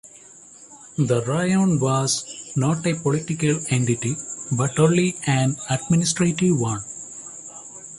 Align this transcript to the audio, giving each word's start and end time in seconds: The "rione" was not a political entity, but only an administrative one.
The 0.97 1.21
"rione" 1.25 1.79
was 1.79 2.53
not 2.55 2.83
a 2.87 2.95
political 2.95 3.59
entity, 3.69 4.17
but 4.51 4.79
only 4.79 5.15
an 5.27 5.57
administrative 5.69 6.59
one. 6.59 6.81